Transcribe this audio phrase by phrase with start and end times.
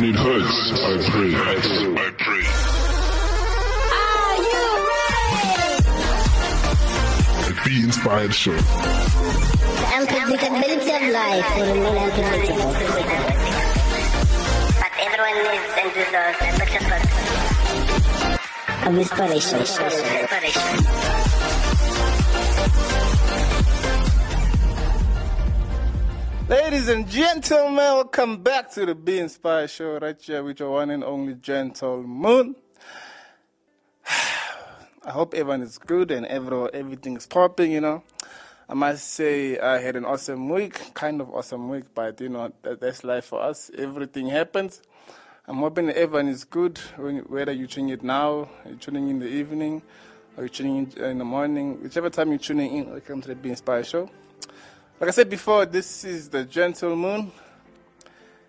[0.00, 1.34] When it hurts, I pray.
[1.36, 1.60] I
[2.16, 2.46] pray.
[4.00, 4.64] Are you
[4.96, 5.84] ready?
[7.44, 8.56] The Be Inspired Show.
[8.56, 8.62] The
[9.98, 12.72] unpredictability of life will remain unpredictable.
[14.80, 17.14] But everyone needs and deserves a better person.
[18.88, 19.58] Of inspiration.
[19.60, 21.29] Inspiration.
[26.50, 30.90] Ladies and gentlemen, welcome back to the Be Inspired Show right here with your one
[30.90, 32.56] and only Gentle Moon.
[34.08, 38.02] I hope everyone is good and every, everything is popping, you know.
[38.68, 42.52] I must say I had an awesome week, kind of awesome week, but you know,
[42.62, 43.70] that, that's life for us.
[43.78, 44.82] Everything happens.
[45.46, 49.28] I'm hoping everyone is good, when, whether you're tuning it now, you're tuning in the
[49.28, 49.82] evening,
[50.36, 53.36] or you're tuning in in the morning, whichever time you're tuning in, welcome to the
[53.36, 54.10] Be Inspired Show.
[55.00, 57.32] Like I said before, this is the gentle moon,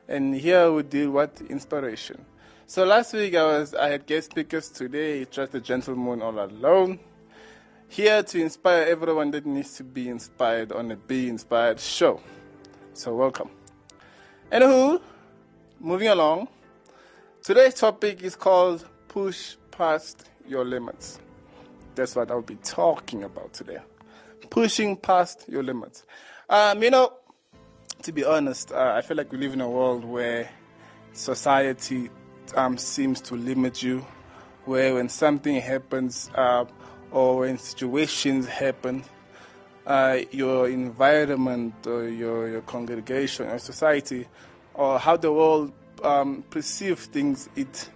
[0.09, 2.25] and here we deal with inspiration.
[2.67, 4.67] So last week I was I had guest speakers.
[4.67, 6.99] Today it's just the gentle moon all alone.
[7.87, 12.19] Here to inspire everyone that needs to be inspired on the Be Inspired show.
[12.95, 13.49] So welcome.
[14.51, 15.01] Anywho,
[15.79, 16.49] moving along.
[17.41, 21.17] Today's topic is called push past your limits.
[21.95, 23.79] That's what I'll be talking about today.
[24.49, 26.03] Pushing past your limits.
[26.51, 27.13] Um, you know,
[28.01, 30.49] to be honest, uh, I feel like we live in a world where
[31.13, 32.09] society
[32.55, 34.05] um, seems to limit you,
[34.65, 36.65] where when something happens uh,
[37.09, 39.05] or when situations happen,
[39.87, 44.27] uh, your environment or your, your congregation or society
[44.73, 45.71] or how the world
[46.03, 47.89] um, perceives things, it,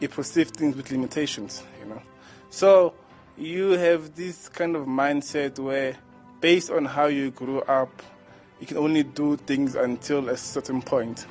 [0.00, 2.00] it perceives things with limitations, you know.
[2.48, 2.94] So
[3.36, 5.98] you have this kind of mindset where
[6.40, 8.02] based on how you grew up,
[8.60, 11.26] you can only do things until a certain point,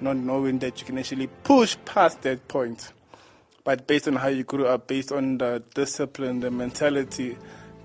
[0.00, 2.92] not knowing that you can actually push past that point.
[3.64, 7.36] But based on how you grew up, based on the discipline, the mentality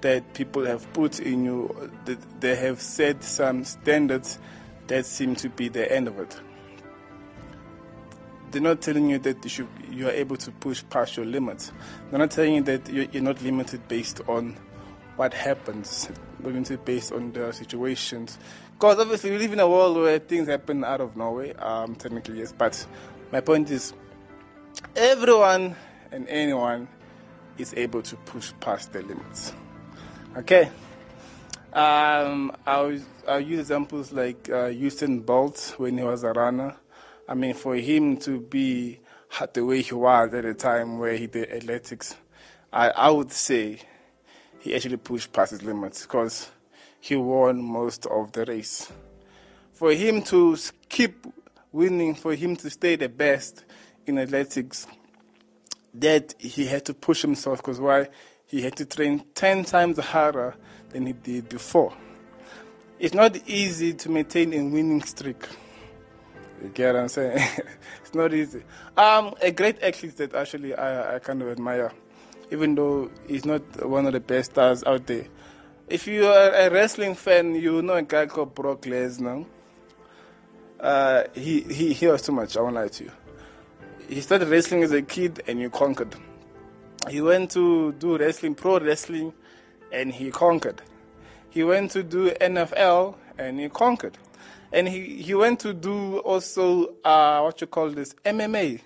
[0.01, 1.91] that people have put in you,
[2.39, 4.39] they have set some standards
[4.87, 6.39] that seem to be the end of it.
[8.51, 11.73] They're not telling you that you, should, you are able to push past your limits.
[12.09, 14.55] They're not telling you that you're, you're not limited based on
[15.17, 16.09] what happens,
[16.45, 18.37] limited based on the situations.
[18.73, 22.39] Because obviously we live in a world where things happen out of nowhere, um, technically
[22.39, 22.53] yes.
[22.57, 22.85] But
[23.31, 23.93] my point is,
[24.95, 25.75] everyone
[26.11, 26.87] and anyone
[27.57, 29.53] is able to push past their limits.
[30.37, 30.69] Okay.
[31.73, 36.75] Um, I'll, I'll use examples like uh, Usain Bolt when he was a runner.
[37.27, 38.99] I mean, for him to be
[39.39, 42.15] at the way he was at the time where he did athletics,
[42.71, 43.79] I, I would say
[44.65, 46.49] he actually pushed past his limits because
[46.99, 48.91] he won most of the race.
[49.73, 50.57] For him to
[50.89, 51.27] keep
[51.71, 53.63] winning, for him to stay the best
[54.07, 54.87] in athletics,
[55.93, 58.09] that he had to push himself because why?
[58.47, 60.55] He had to train 10 times harder
[60.89, 61.93] than he did before.
[62.97, 65.47] It's not easy to maintain a winning streak.
[66.63, 67.37] You get what I'm saying?
[68.01, 68.63] it's not easy.
[68.97, 71.91] Um, a great athlete that actually I, I kind of admire,
[72.51, 75.25] even though he's not one of the best stars out there.
[75.87, 79.45] If you are a wrestling fan, you know a guy called Brock Lesnar.
[80.79, 83.11] Uh, he, he, he was too much, I won't lie to you.
[84.09, 86.15] He started wrestling as a kid and he conquered.
[87.09, 89.33] He went to do wrestling, pro wrestling,
[89.91, 90.81] and he conquered.
[91.49, 94.17] He went to do NFL and he conquered.
[94.71, 98.81] And he, he went to do also, uh, what you call this, MMA,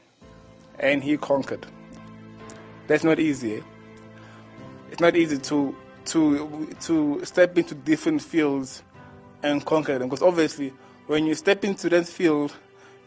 [0.79, 1.65] and he conquered.
[2.89, 3.57] That's not easy.
[3.57, 3.61] eh?
[4.89, 8.81] It's not easy to, to, to step into different fields
[9.43, 10.09] and conquer them.
[10.09, 10.73] Because obviously,
[11.05, 12.51] when you step into that field,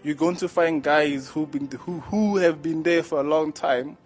[0.05, 3.53] you're going to find guys who been who who have been there for a long
[3.53, 3.97] time,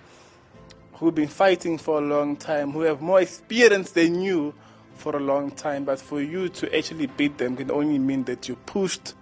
[0.95, 4.55] who've been fighting for a long time, who have more experience than you
[4.95, 5.85] for a long time.
[5.85, 9.13] But for you to actually beat them can only mean that you pushed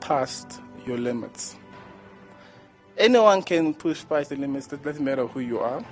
[0.00, 1.56] past your limits.
[2.96, 4.72] Anyone can push past the limits.
[4.72, 5.84] It doesn't matter who you are.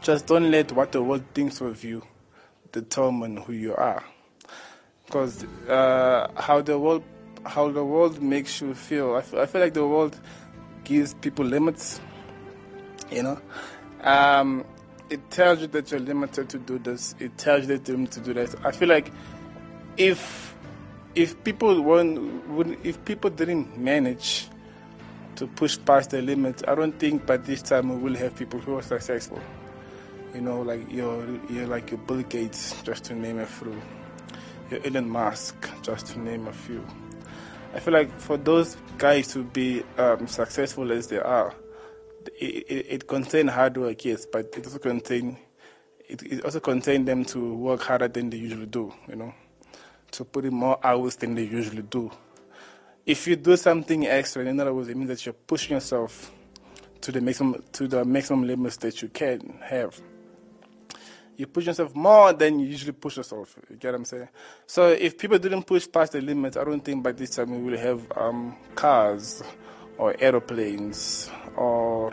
[0.00, 2.02] Just don't let what the world thinks of you
[2.72, 4.04] determine who you are
[5.06, 7.02] because uh, how the world
[7.44, 9.14] how the world makes you feel.
[9.14, 10.18] I feel, I feel like the world
[10.84, 12.00] gives people limits.
[13.10, 13.40] You know,
[14.02, 14.64] um,
[15.10, 17.14] it tells you that you're limited to do this.
[17.20, 18.66] It tells you that you're limited to do that.
[18.66, 19.12] I feel like
[19.96, 20.54] if
[21.14, 24.48] if people weren't, if people didn't manage
[25.36, 28.60] to push past the limits, I don't think by this time we will have people
[28.60, 29.40] who are successful.
[30.34, 33.80] You know, like you're, you're like your Bill Gates, just to name a few.
[34.70, 36.84] Your Elon Musk, just to name a few.
[37.74, 41.54] I feel like for those guys to be um, successful as they are,
[42.40, 45.36] it, it, it contains hard work, yes, but it also contain
[46.08, 48.92] it, it also contain them to work harder than they usually do.
[49.08, 49.34] You know,
[50.12, 52.10] to put in more hours than they usually do.
[53.06, 56.32] If you do something extra, in other words, it means that you're pushing yourself
[57.02, 60.00] to the maximum to the maximum limits that you can have.
[61.36, 63.56] You push yourself more than you usually push yourself.
[63.70, 64.28] You get what I'm saying?
[64.66, 67.70] So if people didn't push past the limits, I don't think by this time we
[67.70, 69.40] will have um, cars
[69.98, 72.12] or aeroplanes or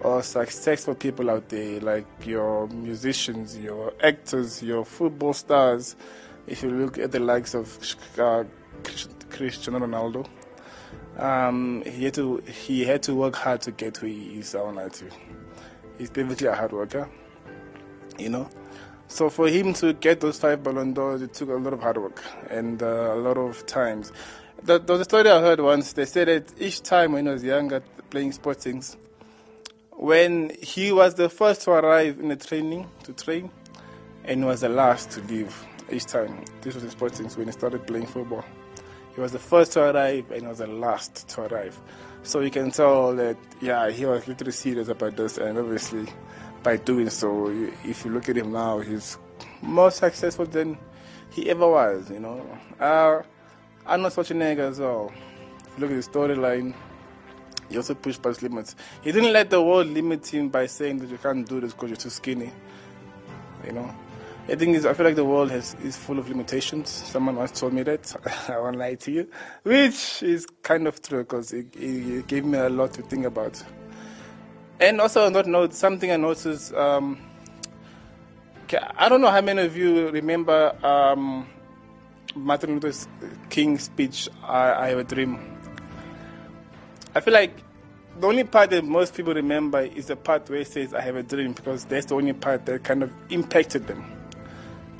[0.00, 5.94] or successful people out there like your musicians, your actors, your football stars.
[6.46, 7.78] If you look at the likes of
[8.18, 8.44] uh,
[9.30, 10.26] Cristiano Ronaldo,
[11.18, 14.52] um, he had to he had to work hard to get where he is.
[14.52, 15.10] To.
[15.98, 17.08] He's definitely a hard worker,
[18.18, 18.48] you know.
[19.08, 21.98] So for him to get those five Ballon d'Ors, it took a lot of hard
[21.98, 24.12] work and uh, a lot of times.
[24.62, 25.92] There was a story I heard once.
[25.94, 28.96] They said that each time when he was younger playing sports things,
[29.92, 33.50] when he was the first to arrive in the training to train,
[34.24, 36.44] and was the last to leave each time.
[36.60, 38.44] This was in sports things when he started playing football.
[39.20, 41.78] He was the first to arrive and he was the last to arrive.
[42.22, 46.06] So you can tell that, yeah, he was literally serious about this, and obviously,
[46.62, 47.48] by doing so,
[47.84, 49.18] if you look at him now, he's
[49.60, 50.78] more successful than
[51.28, 52.40] he ever was, you know.
[52.80, 53.20] Uh,
[53.84, 55.12] Arnold Schwarzenegger as well.
[55.76, 56.74] Look at the storyline,
[57.68, 58.74] he also pushed past limits.
[59.02, 61.90] He didn't let the world limit him by saying that you can't do this because
[61.90, 62.50] you're too skinny.
[63.66, 63.94] You know,
[64.50, 66.90] I think is I feel like the world has is full of limitations.
[66.90, 68.16] Someone once told me that.
[68.48, 69.28] I won't lie to you,
[69.62, 73.62] which is kind of true because it, it, gave me a lot to think about.
[74.80, 76.74] And also on that note, something I noticed.
[76.74, 77.20] Um,
[78.96, 81.46] I don't know how many of you remember um,
[82.34, 83.08] Martin Luther
[83.50, 84.28] King's speech.
[84.42, 85.38] I, I have a dream.
[87.14, 87.56] I feel like
[88.18, 91.16] the only part that most people remember is the part where it says, I have
[91.16, 94.19] a dream, because that's the only part that kind of impacted them.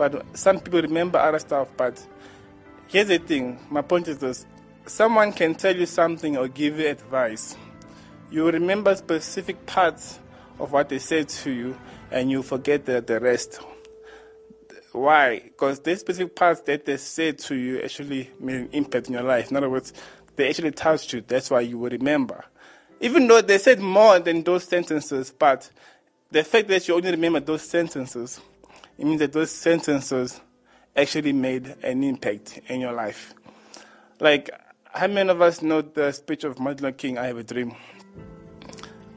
[0.00, 2.02] But some people remember other stuff, but
[2.88, 4.46] here's the thing my point is this
[4.86, 7.54] someone can tell you something or give you advice.
[8.30, 10.18] You remember specific parts
[10.58, 11.76] of what they said to you,
[12.10, 13.60] and you forget the, the rest.
[14.92, 15.40] Why?
[15.40, 19.22] Because the specific parts that they said to you actually made an impact in your
[19.22, 19.50] life.
[19.50, 19.92] In other words,
[20.36, 21.22] they actually touched you.
[21.28, 22.46] That's why you will remember.
[23.02, 25.68] Even though they said more than those sentences, but
[26.30, 28.40] the fact that you only remember those sentences,
[29.00, 30.42] it means that those sentences
[30.94, 33.32] actually made an impact in your life.
[34.20, 34.50] Like,
[34.92, 37.74] how many of us know the speech of Martin Luther King, I Have a Dream?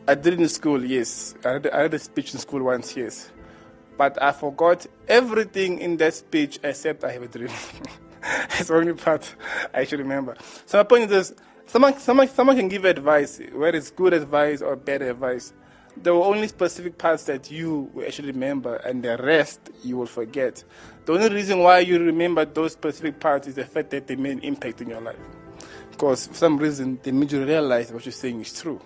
[0.08, 1.36] I did in school, yes.
[1.44, 3.30] I had, I had a speech in school once, yes.
[3.98, 7.50] But I forgot everything in that speech except I have a dream.
[8.52, 9.36] it's the only part
[9.74, 10.38] I should remember.
[10.66, 11.34] So my point is this,
[11.66, 15.52] someone, someone, someone can give advice, whether it's good advice or bad advice.
[15.96, 20.08] There were only specific parts that you will actually remember, and the rest you will
[20.08, 20.64] forget.
[21.06, 24.34] The only reason why you remember those specific parts is the fact that they made
[24.34, 25.20] an impact in your life.
[25.92, 28.82] Because for some reason, they made you realize what you're saying is true.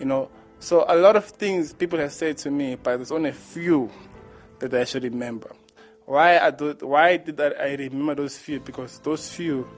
[0.00, 3.30] You know, so a lot of things people have said to me, but there's only
[3.30, 3.90] a few
[4.58, 5.54] that I actually remember.
[6.06, 8.60] Why I do, why did I remember those few?
[8.60, 9.68] Because those few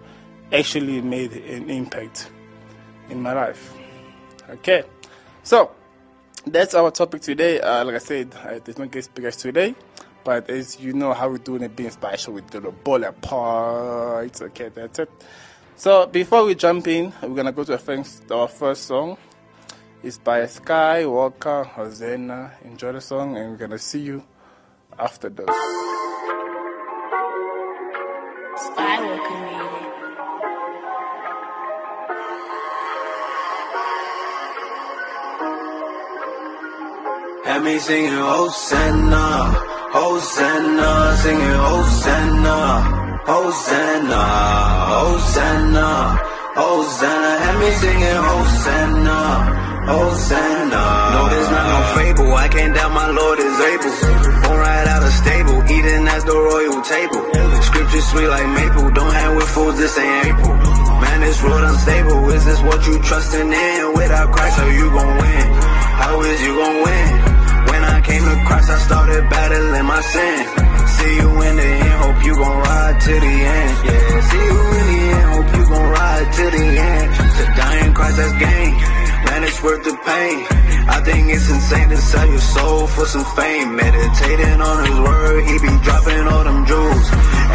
[0.52, 2.30] actually made an impact
[3.10, 3.74] in my life.
[4.50, 4.84] Okay,
[5.42, 5.72] so
[6.46, 7.60] that's our topic today.
[7.60, 9.74] Uh, like I said, uh, there's no guest speakers today,
[10.24, 13.20] but as you know how we do in a being special, we do the bullet
[13.20, 14.42] points.
[14.42, 15.10] Okay, that's it.
[15.76, 19.16] So before we jump in, we're gonna go to our first, our first song.
[20.02, 22.52] It's by Sky Walker Hosanna.
[22.64, 24.24] Enjoy the song, and we're gonna see you
[24.98, 25.46] after this.
[37.58, 39.26] Had me singing Hosanna,
[39.90, 42.56] Hosanna, singing Hosanna,
[43.26, 44.22] Hosanna,
[44.94, 45.88] Hosanna,
[46.54, 47.30] Hosanna.
[47.42, 49.18] Had me singing Hosanna,
[49.90, 50.82] Hosanna.
[51.10, 52.32] No, this not no fable.
[52.32, 53.90] I can't doubt my Lord is able.
[54.46, 57.26] Born right out of stable, eating at the royal table.
[57.60, 58.88] Scripture sweet like maple.
[58.92, 59.76] Don't hang with fools.
[59.76, 60.54] This ain't April.
[61.02, 62.30] Man, this road unstable.
[62.30, 63.92] Is this what you trusting in?
[63.98, 65.46] Without Christ, how you gon' win?
[65.98, 67.27] How is you gon' win?
[68.48, 70.38] Christ, I started battling my sin.
[70.96, 73.72] See you in the end, hope you gon' ride to the end.
[73.86, 77.08] Yeah, see you in the end, hope you gon' ride to the end.
[77.36, 78.70] To die in Christ, that's gain.
[79.26, 80.36] Man, it's worth the pain.
[80.88, 83.76] I think it's insane to sell your soul for some fame.
[83.76, 87.08] Meditating on his word, he be dropping all them jewels.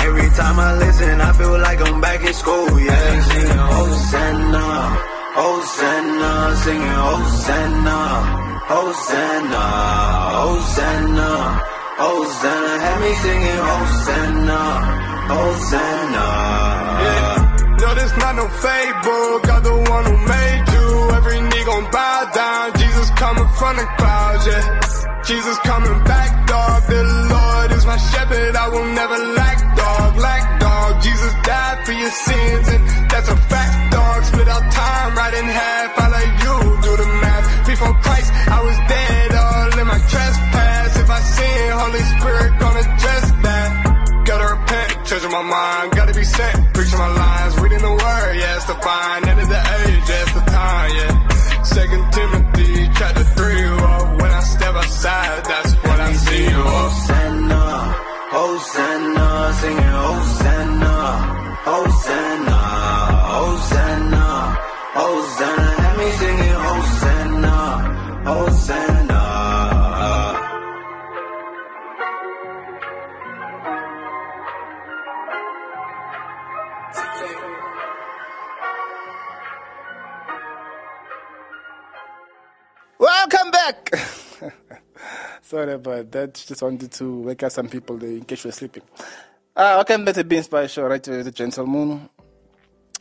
[0.06, 3.22] Every time I listen, I feel like I'm back in school, yeah.
[3.30, 4.68] Singing Hosanna,
[5.42, 8.00] Hosanna, singing Hosanna,
[8.66, 9.66] Hosanna,
[10.40, 11.32] Hosanna,
[12.00, 12.74] Hosanna.
[12.80, 14.62] Have me singing Hosanna,
[15.36, 16.26] Hosanna.
[17.04, 17.76] Yeah.
[17.82, 19.40] No, this not no fable.
[19.44, 20.88] God the one who made you.
[21.12, 22.74] Every knee gon' bow down.
[22.80, 24.64] Jesus coming from the clouds, yeah.
[25.28, 26.84] Jesus coming back, dog.
[26.88, 28.56] The Lord is my shepherd.
[28.56, 30.16] I will never lack, dog.
[30.18, 31.02] Lack, dog.
[31.04, 34.24] Jesus died for your sins, and that's a fact, dog.
[34.24, 36.03] Split out time right in half.
[45.34, 49.40] My mind, gotta be sent, preaching my lines, reading the word, yeah, it's fine, end
[49.40, 49.83] of the age,
[85.74, 86.36] About that.
[86.36, 88.84] Just wanted to wake up some people there in case you're sleeping.
[89.56, 92.10] Uh, welcome back to Be Inspired Show, right to the Gentle Moon.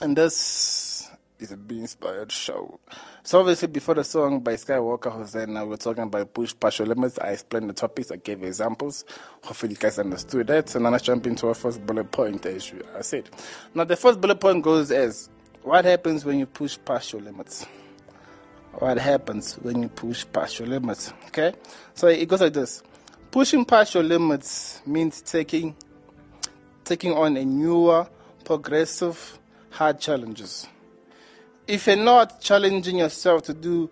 [0.00, 2.80] And this is a Be Inspired Show.
[3.24, 7.18] So obviously before the song by Skywalker Hosanna, we were talking about push partial limits.
[7.18, 9.04] I explained the topics, I gave examples.
[9.44, 10.70] Hopefully you guys understood that.
[10.70, 13.28] So now let's jump into our first bullet point, as I said.
[13.74, 15.28] Now the first bullet point goes as,
[15.62, 17.66] what happens when you push partial limits?
[18.78, 21.12] What happens when you push past your limits.
[21.26, 21.54] Okay?
[21.94, 22.82] So it goes like this.
[23.30, 25.74] Pushing past your limits means taking
[26.84, 28.06] taking on a newer,
[28.44, 29.38] progressive,
[29.70, 30.66] hard challenges.
[31.66, 33.90] If you're not challenging yourself to do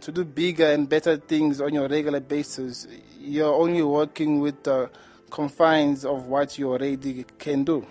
[0.00, 2.86] to do bigger and better things on your regular basis,
[3.18, 4.90] you're only working with the
[5.30, 7.86] confines of what you already can do.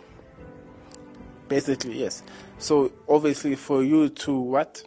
[1.48, 2.24] Basically, yes.
[2.58, 4.84] So obviously for you to what?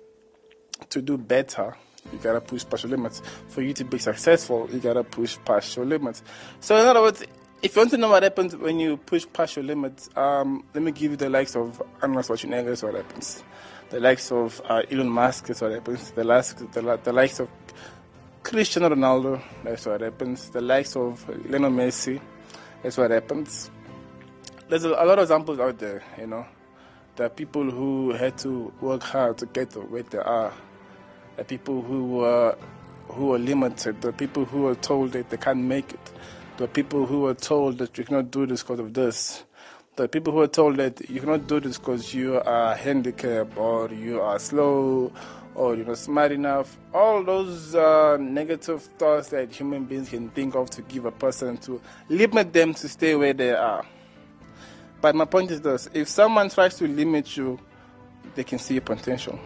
[0.92, 1.76] To do better,
[2.12, 3.22] you gotta push past your limits.
[3.48, 6.22] For you to be successful, you gotta push past your limits.
[6.60, 7.22] So, in other words,
[7.62, 10.82] if you want to know what happens when you push past your limits, um, let
[10.82, 13.44] me give you the likes of Arnold Schwarzenegger, what happens.
[13.90, 16.10] The likes of uh, Elon Musk, that's what happens.
[16.10, 17.48] The, likes, the, the likes of
[18.42, 20.50] Cristiano Ronaldo, that's what happens.
[20.50, 22.20] The likes of Lionel Messi,
[22.82, 23.70] that's what happens.
[24.68, 26.44] There's a, a lot of examples out there, you know.
[27.14, 30.52] There are people who had to work hard to get to where they are.
[31.38, 32.56] Are people who are,
[33.08, 34.00] who were limited.
[34.02, 36.10] the people who are told that they can't make it.
[36.58, 39.44] the people who are told that you cannot do this because of this.
[39.96, 43.88] the people who are told that you cannot do this because you are handicapped or
[43.90, 45.12] you are slow
[45.54, 46.78] or you're not smart enough.
[46.94, 51.58] All those uh, negative thoughts that human beings can think of to give a person
[51.58, 53.84] to limit them to stay where they are.
[55.00, 57.58] But my point is this if someone tries to limit you,
[58.34, 59.38] they can see your potential.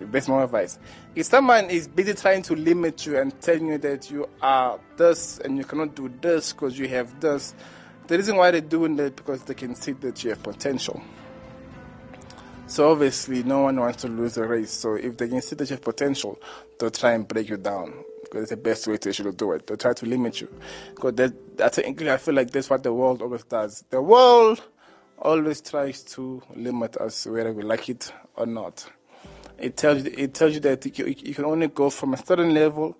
[0.00, 0.78] That's my advice.
[1.14, 5.38] If someone is busy trying to limit you and telling you that you are this
[5.38, 7.54] and you cannot do this because you have this,
[8.06, 11.02] the reason why they're doing that because they can see that you have potential.
[12.66, 14.70] So obviously, no one wants to lose a race.
[14.70, 16.38] So if they can see that you have potential,
[16.78, 17.92] they'll try and break you down
[18.22, 19.66] because it's the best way to actually do it.
[19.66, 20.48] They'll try to limit you
[20.94, 23.84] because that, that's I feel like that's what the world always does.
[23.90, 24.62] The world
[25.18, 28.86] always tries to limit us whether we like it or not.
[29.58, 32.54] It tells you, it tells you that you, you can only go from a certain
[32.54, 32.96] level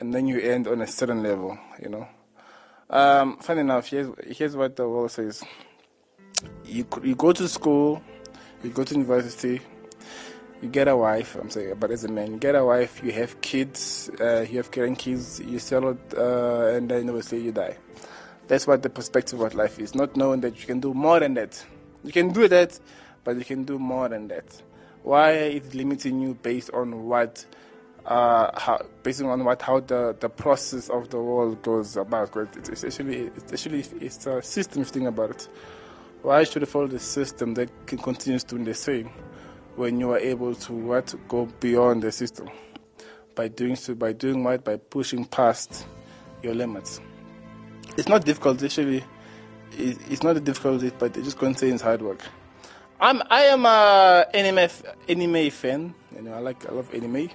[0.00, 2.08] and then you end on a certain level, you know.
[2.90, 5.42] Um, funny enough, here's, here's what the world says.
[6.64, 8.02] You, you go to school,
[8.62, 9.60] you go to university,
[10.62, 13.12] you get a wife, I'm saying, but as a man, you get a wife, you
[13.12, 17.76] have kids, uh, you have grandkids, you sell it, uh, and then obviously you die.
[18.48, 21.34] That's what the perspective of life is, not knowing that you can do more than
[21.34, 21.64] that.
[22.04, 22.78] You can do that,
[23.24, 24.62] but you can do more than that.
[25.06, 27.46] Why is limiting you based on what,
[28.04, 32.32] uh, how, based on what how the, the process of the world goes about?
[32.32, 35.48] Because it's actually it's actually it's a system thing about it.
[36.22, 39.08] Why should you follow the system that continues doing the same
[39.76, 42.50] when you are able to what go beyond the system
[43.36, 45.86] by doing so by doing what by pushing past
[46.42, 47.00] your limits?
[47.96, 49.04] It's not difficult actually.
[49.78, 52.22] It, it's not a difficulty, but it just contains hard work.
[52.98, 54.70] I'm I am a anime
[55.08, 55.94] anime fan.
[56.14, 57.28] You know, I like I love anime.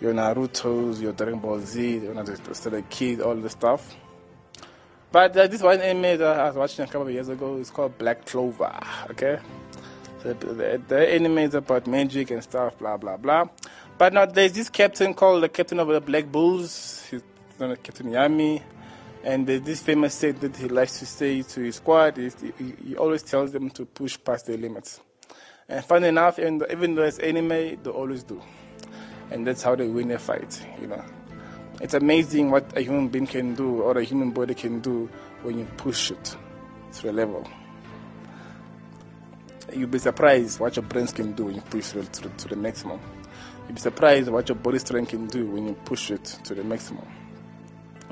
[0.00, 3.94] Your Naruto's, your Dragon Ball Z, you know, the, the kid, all the stuff.
[5.12, 7.70] But uh, this one anime that I was watching a couple of years ago is
[7.70, 8.78] called Black Clover.
[9.10, 9.38] Okay,
[10.22, 13.46] the, the, the anime is about magic and stuff, blah blah blah.
[13.96, 17.06] But now there's this captain called the captain of the Black Bulls.
[17.10, 17.22] He's
[17.58, 18.62] known as Captain Yami.
[19.24, 22.74] And there's this famous saying that he likes to say to his squad is he,
[22.88, 25.00] he always tells them to push past their limits.
[25.68, 28.42] And funny enough, even though, it's anime, they always do.
[29.30, 31.04] And that's how they win a fight, you know.
[31.80, 35.08] It's amazing what a human being can do or a human body can do
[35.42, 36.36] when you push it
[36.94, 37.48] to a level.
[39.72, 42.56] You'll be surprised what your brains can do when you push it to, to the
[42.56, 43.00] maximum.
[43.64, 46.64] You'll be surprised what your body strength can do when you push it to the
[46.64, 47.06] maximum.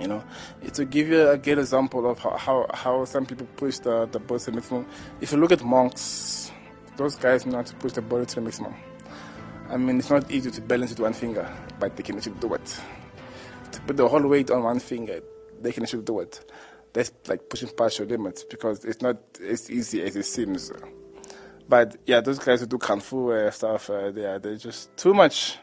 [0.00, 0.24] You know,
[0.72, 4.18] to give you a good example of how, how, how some people push the, the
[4.18, 4.86] body to the maximum.
[5.20, 6.50] If you look at monks,
[6.96, 8.74] those guys know how to push the body to the maximum.
[9.68, 12.40] I mean, it's not easy to balance it with one finger, but they can actually
[12.40, 12.80] do it.
[13.72, 15.20] To put the whole weight on one finger,
[15.60, 16.50] they can actually do it.
[16.92, 20.72] That's like pushing past your limits because it's not as easy as it seems.
[21.68, 24.96] But yeah, those guys who do kung fu uh, stuff, uh, they are they're just
[24.96, 25.56] too much.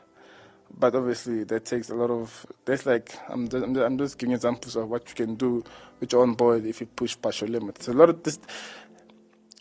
[0.76, 2.46] But obviously, that takes a lot of.
[2.66, 5.64] That's like I'm just, I'm just, giving examples of what you can do
[6.00, 7.88] with your own body if you push past your limits.
[7.88, 8.40] A lot of this.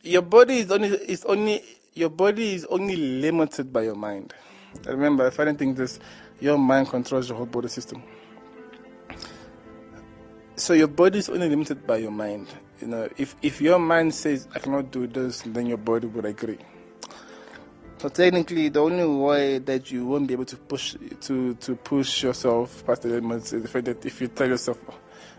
[0.02, 1.62] Your body is only is only
[1.94, 4.34] your body is only limited by your mind.
[4.86, 5.98] Remember, if anything, this
[6.40, 8.02] your mind controls your whole body system.
[10.56, 12.48] So your body is only limited by your mind.
[12.80, 16.24] You know, if if your mind says I cannot do this, then your body would
[16.24, 16.58] agree.
[17.98, 22.22] So technically, the only way that you won't be able to push to to push
[22.22, 24.78] yourself past the limits is the fact that if you tell yourself,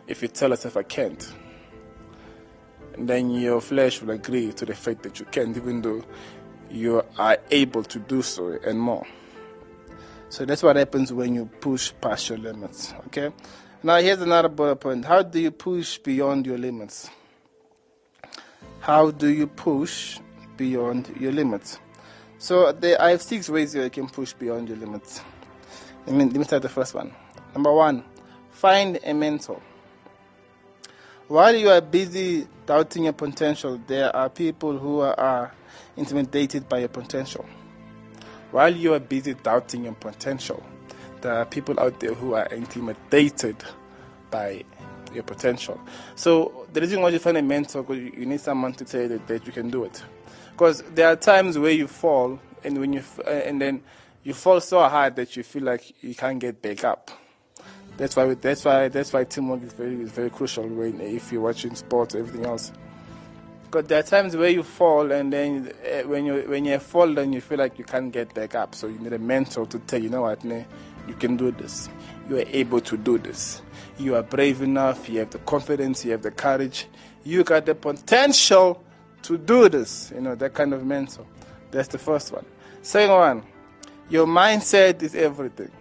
[0.07, 1.33] if you tell yourself I can't,
[2.97, 6.03] then your flesh will agree to the fact that you can't, even though
[6.71, 9.05] you are able to do so and more.
[10.29, 12.93] So that's what happens when you push past your limits.
[13.07, 13.31] Okay.
[13.83, 15.05] Now here's another bullet point.
[15.05, 17.09] How do you push beyond your limits?
[18.79, 20.19] How do you push
[20.57, 21.79] beyond your limits?
[22.39, 25.21] So there, I have six ways you can push beyond your limits.
[26.06, 27.13] Let me, let me start the first one.
[27.54, 28.04] Number one,
[28.52, 29.62] find a mentor.
[31.28, 35.52] While you are busy doubting your potential, there are people who are
[35.97, 37.45] intimidated by your potential.
[38.52, 40.63] While you are busy doubting your potential,
[41.21, 43.58] there are people out there who are intimidated
[44.32, 44.63] by
[45.13, 45.82] your potential.
[46.15, 49.45] So the reason why you find a mentor, you need someone to tell you that
[49.45, 50.04] you can do it.
[50.58, 53.84] Because there are times where you fall, and when you uh, and then
[54.24, 57.12] you fall so hard that you feel like you can't get back up.
[57.96, 61.43] That's why that's why that's why teamwork is very is very crucial when if you're
[61.43, 62.72] watching sports or everything else.
[63.65, 67.13] Because there are times where you fall, and then uh, when you when you fall,
[67.13, 68.74] then you feel like you can't get back up.
[68.74, 70.65] So you need a mentor to tell you, you know what, ne,
[71.08, 71.88] you can do this.
[72.28, 73.62] You are able to do this.
[74.00, 75.08] You are brave enough.
[75.08, 76.04] You have the confidence.
[76.04, 76.88] You have the courage.
[77.24, 78.84] You got the potential
[79.23, 80.12] to do this.
[80.13, 81.27] You know that kind of mental.
[81.71, 82.45] That's the first one.
[82.82, 83.43] Second one,
[84.10, 85.71] your mindset is everything.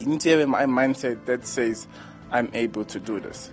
[0.00, 1.86] You need to have a mi- mindset that says,
[2.30, 3.50] "I'm able to do this."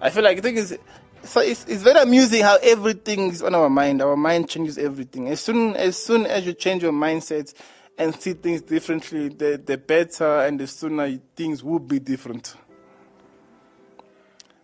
[0.00, 0.78] I feel like the thing is,
[1.24, 4.00] so it's, it's very amusing how everything is on our mind.
[4.00, 5.28] Our mind changes everything.
[5.28, 7.52] As soon as soon as you change your mindset
[7.96, 12.54] and see things differently, the the better and the sooner things will be different.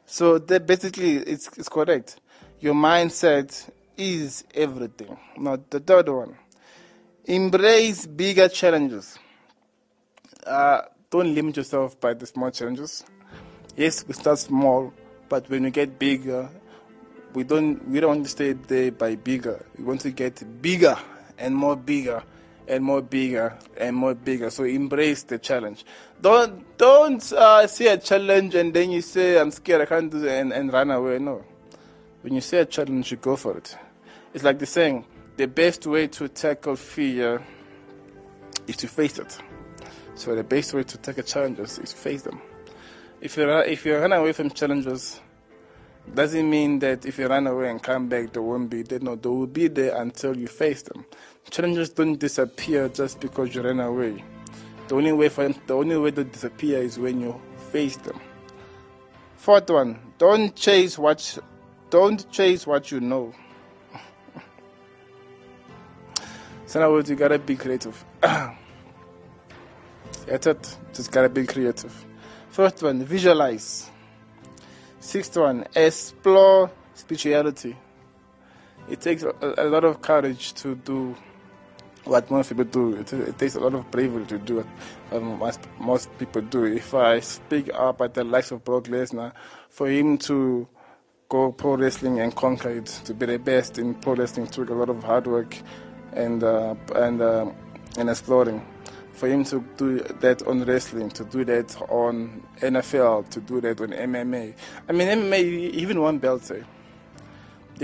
[0.06, 2.20] So that basically it's it's correct.
[2.64, 5.18] Your mindset is everything.
[5.36, 6.34] Now the third one,
[7.26, 9.18] embrace bigger challenges.
[10.46, 13.04] Uh, don't limit yourself by the small challenges.
[13.76, 14.94] Yes, we start small,
[15.28, 16.48] but when we get bigger,
[17.34, 19.62] we don't we don't want to stay there by bigger.
[19.76, 20.96] We want to get bigger
[21.36, 22.22] and more bigger
[22.66, 24.48] and more bigger and more bigger.
[24.48, 25.84] So embrace the challenge.
[26.18, 30.24] Don't don't uh, see a challenge and then you say I'm scared I can't do
[30.24, 31.18] it and, and run away.
[31.18, 31.44] No.
[32.24, 33.76] When you see a challenge, you go for it.
[34.32, 35.04] It's like the saying:
[35.36, 37.44] the best way to tackle fear
[38.66, 39.38] is to face it.
[40.14, 42.40] So the best way to tackle challenges is to face them.
[43.20, 45.20] If you if you run away from challenges,
[46.14, 49.00] doesn't mean that if you run away and come back, they won't be there.
[49.00, 51.04] No, they will be there until you face them.
[51.50, 54.24] Challenges don't disappear just because you ran away.
[54.88, 57.38] The only way for the only way to disappear is when you
[57.70, 58.18] face them.
[59.36, 61.38] Fourth one, don't chase what,
[61.94, 63.32] don't chase what you know.
[66.66, 68.04] so in other words, you gotta be creative.
[68.20, 68.56] That's
[70.48, 70.76] it.
[70.92, 72.04] Just gotta be creative.
[72.50, 73.88] First one, visualize.
[74.98, 77.76] Sixth one, explore spirituality.
[78.90, 81.14] It takes a, a lot of courage to do
[82.02, 82.96] what most people do.
[82.96, 84.66] It, it takes a lot of bravery to do it.
[85.12, 86.64] Um, most, most people do.
[86.64, 89.32] If I speak up at the likes of Brock Lesnar,
[89.68, 90.66] for him to
[91.34, 94.74] go pro wrestling and conquer it, to be the best in pro wrestling took a
[94.74, 95.56] lot of hard work
[96.12, 97.50] and uh, and uh,
[97.98, 98.64] and exploring.
[99.14, 103.80] For him to do that on wrestling, to do that on NFL, to do that
[103.80, 104.54] on MMA.
[104.88, 105.40] I mean, MMA
[105.82, 106.50] even won belts.
[106.52, 106.62] Eh?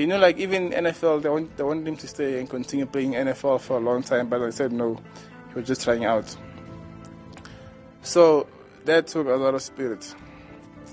[0.06, 3.60] know, like even NFL, they want, they want him to stay and continue playing NFL
[3.60, 5.00] for a long time, but I said no,
[5.48, 6.36] he was just trying out.
[8.02, 8.46] So
[8.84, 10.14] that took a lot of spirit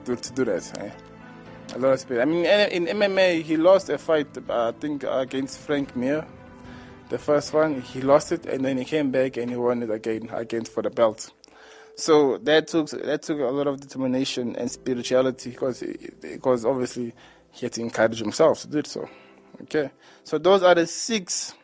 [0.06, 0.80] to, to do that.
[0.80, 1.07] Eh?
[1.76, 2.22] A lot of spirit.
[2.22, 6.26] I mean, in MMA, he lost a fight, I think, against Frank Mir.
[7.10, 9.90] The first one, he lost it, and then he came back and he won it
[9.92, 11.32] again, again for the belt.
[11.96, 15.84] So that took that took a lot of determination and spirituality, because
[16.22, 17.14] because obviously
[17.52, 18.88] he had to encourage himself to do it.
[18.88, 19.10] so.
[19.64, 19.90] Okay,
[20.24, 21.56] so those are the six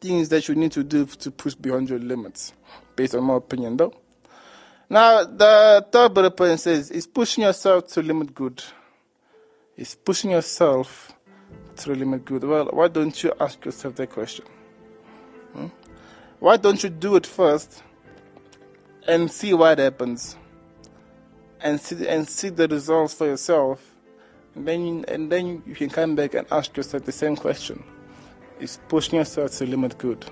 [0.00, 2.52] things that you need to do to push beyond your limits,
[2.96, 3.94] based on my opinion, though.
[4.88, 8.62] Now, the third bullet point says, is pushing yourself to limit good.
[9.82, 11.12] Is pushing yourself
[11.78, 12.44] to limit good.
[12.44, 14.44] Well, why don't you ask yourself that question?
[15.54, 15.66] Hmm?
[16.38, 17.82] Why don't you do it first
[19.08, 20.36] and see what happens?
[21.60, 23.96] And see, and see the results for yourself
[24.54, 27.82] and then, and then you can come back and ask yourself the same question.
[28.60, 30.24] Is pushing yourself to limit good?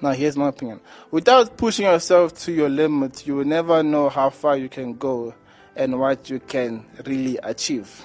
[0.00, 0.78] Now, here's my opinion.
[1.10, 5.34] Without pushing yourself to your limit, you will never know how far you can go
[5.78, 8.04] and what you can really achieve.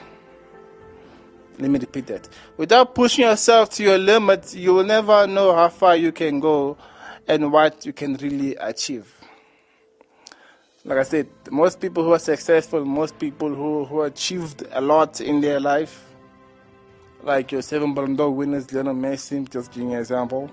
[1.60, 2.30] Let me repeat that.
[2.56, 6.78] Without pushing yourself to your limit, you will never know how far you can go
[7.28, 9.14] and what you can really achieve
[10.86, 15.22] like I said, most people who are successful, most people who, who achieved a lot
[15.22, 16.10] in their life,
[17.22, 20.52] like your seven Ballon d'Or winners, Lionel Messi, just giving an example,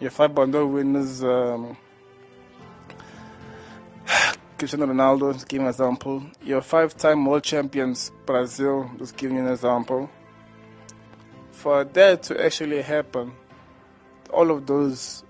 [0.00, 1.76] your five Ballon d'Or winners, um,
[4.64, 10.08] Cristiano Ronaldo, just giving an example, your five-time world champions, Brazil, just giving an example.
[11.50, 13.34] For that to actually happen,
[14.30, 15.22] all of those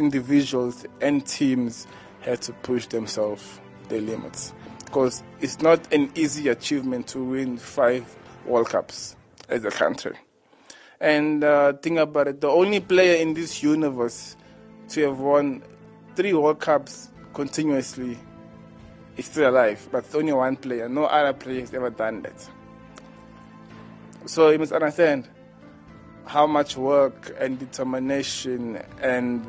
[0.00, 1.86] individuals and teams
[2.22, 4.52] had to push themselves their limits
[4.84, 9.14] because it's not an easy achievement to win five World Cups
[9.48, 10.16] as a country.
[11.00, 14.34] And uh, think about it, the only player in this universe
[14.88, 15.62] to have won
[16.16, 18.18] three World Cups continuously
[19.16, 20.88] is still alive, but it's only one player.
[20.88, 22.48] No other player has ever done that.
[24.26, 25.28] So you must understand
[26.26, 29.46] how much work and determination and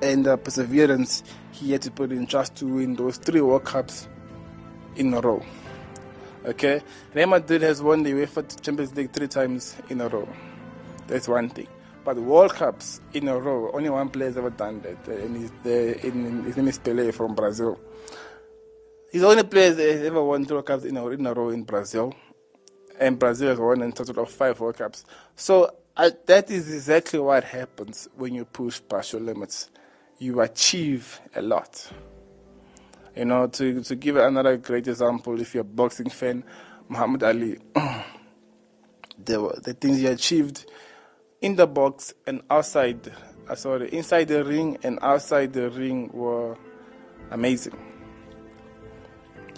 [0.00, 4.08] and uh, perseverance he had to put in just to win those three World Cups
[4.96, 5.44] in a row.
[6.44, 6.82] Okay,
[7.14, 10.28] Real Madrid has won the UEFA Champions League three times in a row.
[11.06, 11.68] That's one thing.
[12.04, 15.36] But World Cups in a row, only one player has ever done that, uh, and
[15.36, 17.78] he's his name is Pelé from Brazil.
[19.10, 21.32] He's the only player that has ever won three World Cups in a, in a
[21.32, 22.14] row in Brazil,
[22.98, 25.04] and Brazil has won a total of five World Cups.
[25.36, 29.70] So that is exactly what happens when you push past your limits
[30.22, 31.90] you achieve a lot.
[33.16, 36.44] You know, to, to give another great example, if you're a boxing fan,
[36.88, 37.58] Muhammad Ali,
[39.24, 40.70] the, the things he achieved
[41.42, 43.12] in the box and outside,
[43.48, 46.56] uh, sorry, inside the ring and outside the ring were
[47.30, 47.76] amazing.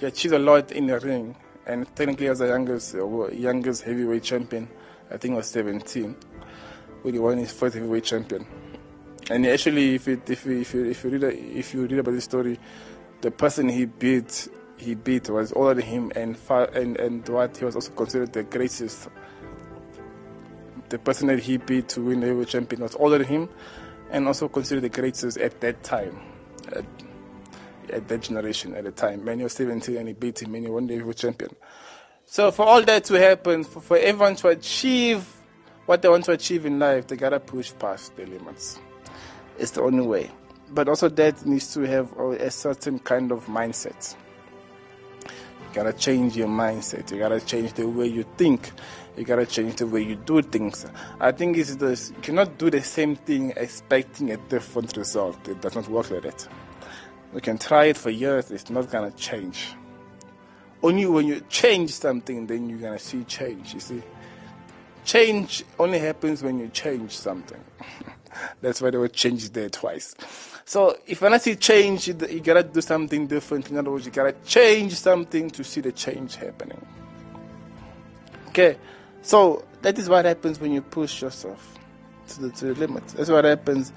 [0.00, 4.22] He achieved a lot in the ring, and technically, as the youngest, uh, youngest heavyweight
[4.22, 4.68] champion,
[5.10, 6.16] I think was 17,
[7.02, 8.46] when he won his first heavyweight champion.
[9.30, 12.10] And actually, if it, if you, if you, if you read if you read about
[12.10, 12.58] this story,
[13.20, 17.56] the person he beat he beat was older than him, and far, and and what
[17.56, 19.08] he was also considered the greatest.
[20.88, 23.48] The person that he beat to win the heavyweight champion was older than him,
[24.10, 26.20] and also considered the greatest at that time,
[26.72, 26.84] at,
[27.90, 29.24] at that generation at the time.
[29.24, 31.50] Man, he was 17 and he beat him, and he won the heavyweight champion.
[32.26, 35.26] So for all that to happen, for, for everyone to achieve
[35.86, 38.78] what they want to achieve in life, they gotta push past the limits.
[39.58, 40.30] It's the only way.
[40.70, 44.16] But also, that needs to have a certain kind of mindset.
[45.22, 47.10] You gotta change your mindset.
[47.12, 48.72] You gotta change the way you think.
[49.16, 50.86] You gotta change the way you do things.
[51.20, 52.10] I think it's this.
[52.10, 55.46] You cannot do the same thing expecting a different result.
[55.48, 56.48] It does not work like that.
[57.32, 58.50] You can try it for years.
[58.50, 59.74] It's not gonna change.
[60.82, 63.74] Only when you change something, then you're gonna see change.
[63.74, 64.02] You see,
[65.04, 67.62] change only happens when you change something.
[68.60, 70.14] That's why the word change there twice.
[70.64, 73.70] So if to see change, you gotta do something different.
[73.70, 76.84] In other words, you gotta change something to see the change happening.
[78.48, 78.78] Okay,
[79.24, 81.74] so that is what happens when you push yourself.
[82.28, 83.06] to the, to the limit.
[83.08, 83.92] That's what happens.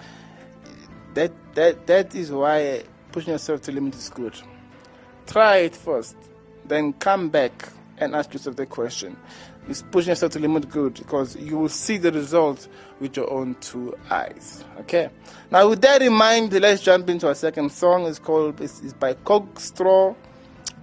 [1.13, 4.33] That that that is why pushing yourself to the limit is good.
[5.25, 6.15] Try it first,
[6.65, 9.17] then come back and ask yourself the question:
[9.67, 10.95] Is pushing yourself to limit good?
[10.95, 12.67] Because you will see the result
[12.99, 14.63] with your own two eyes.
[14.81, 15.09] Okay.
[15.51, 18.05] Now, with that in mind, let's jump into our second song.
[18.05, 20.15] It's called it's, it's by Coke Straw,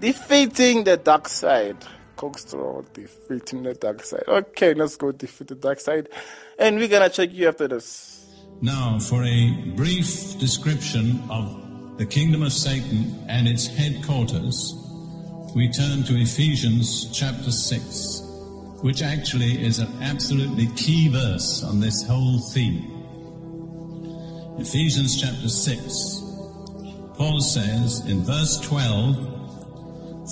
[0.00, 1.76] defeating the dark side.
[2.16, 4.24] Coke Straw defeating the dark side.
[4.26, 6.08] Okay, let's go defeat the dark side,
[6.58, 8.26] and we're gonna check you after this.
[8.60, 14.74] Now, for a brief description of the kingdom of Satan and its headquarters,
[15.54, 18.22] we turn to Ephesians chapter 6,
[18.82, 22.90] which actually is an absolutely key verse on this whole theme.
[24.58, 26.20] Ephesians chapter 6,
[27.16, 29.43] Paul says in verse 12,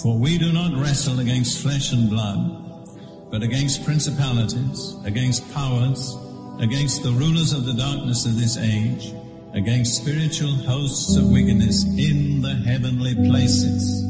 [0.00, 6.16] For we do not wrestle against flesh and blood, but against principalities, against powers,
[6.60, 9.12] against the rulers of the darkness of this age,
[9.52, 14.02] against spiritual hosts of wickedness in the heavenly places.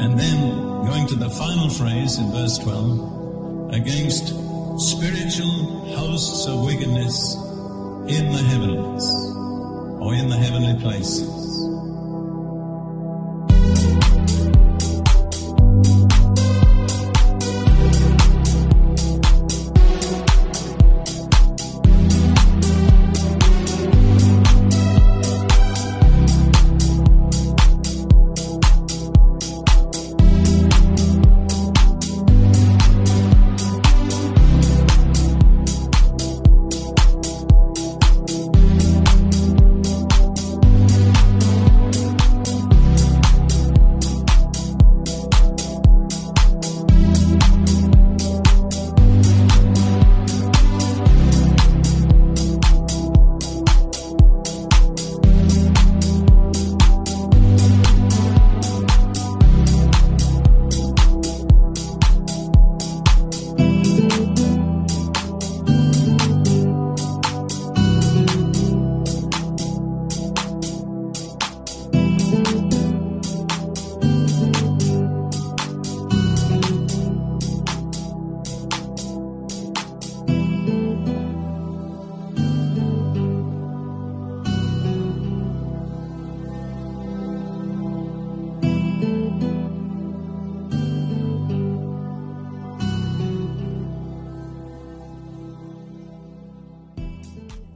[0.00, 0.54] And then,
[0.86, 4.28] going to the final phrase in verse 12, against
[4.78, 7.34] spiritual hosts of wickedness
[8.06, 9.04] in the heavens
[10.00, 11.67] or in the heavenly places.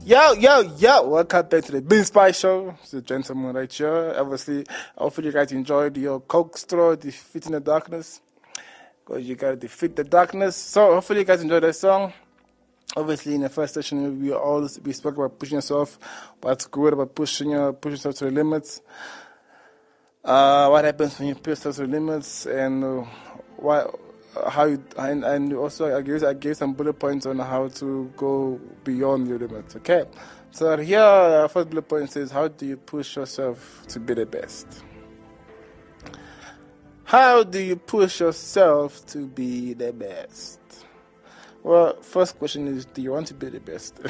[0.05, 2.75] Yo, yo, yo, welcome back to the Be Inspired Show.
[2.81, 4.13] It's the gentleman right here.
[4.17, 4.65] Obviously,
[4.97, 8.19] hopefully you guys enjoyed your Coke Straw, Defeating the Darkness.
[9.05, 10.57] Because you gotta defeat the darkness.
[10.57, 12.11] So, hopefully you guys enjoyed that song.
[12.95, 15.97] obviously in the first session we all we spoke about pushing yourself,
[16.41, 18.81] what's good about pushing your pushing yourself to the limits.
[20.23, 23.05] Uh, what happens when you push yourself to the limits, and uh,
[23.57, 23.85] why,
[24.49, 28.11] how you, and, and also I gave I gave some bullet points on how to
[28.17, 29.75] go beyond your limits.
[29.77, 30.05] Okay,
[30.51, 34.25] so here our first bullet point says how do you push yourself to be the
[34.25, 34.83] best.
[37.03, 40.59] How do you push yourself to be the best?
[41.61, 43.99] Well, first question is do you want to be the best?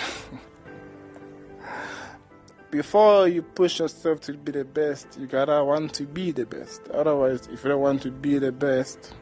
[2.71, 6.87] Before you push yourself to be the best, you gotta want to be the best.
[6.89, 9.13] Otherwise, if you don't want to be the best,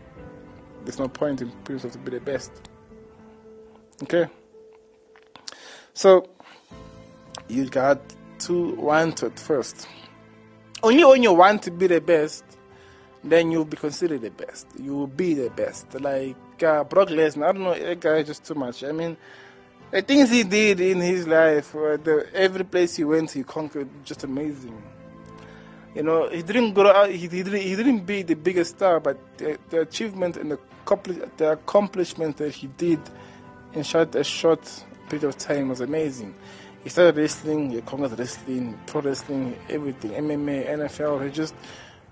[0.84, 2.52] there's no point in pushing yourself to be the best.
[4.04, 4.28] Okay?
[5.94, 6.30] So,
[7.48, 8.00] you got
[8.40, 9.88] to want it first.
[10.84, 12.44] Only when you want to be the best,
[13.24, 14.68] then you'll be considered the best.
[14.80, 16.00] You will be the best.
[16.00, 18.84] Like uh, Brock Lesnar, I don't know, that guy is just too much.
[18.84, 19.16] I mean,
[19.92, 23.90] the things he did in his life, uh, the, every place he went, he conquered,
[24.04, 24.82] just amazing.
[25.94, 29.18] You know, he didn't grow he, he, didn't, he didn't be the biggest star, but
[29.38, 33.00] the, the achievement and the, the accomplishment that he did
[33.74, 36.34] in short, a short period of time was amazing.
[36.84, 41.24] He started wrestling, he conquered wrestling, pro wrestling, everything, MMA, NFL.
[41.26, 41.54] He just,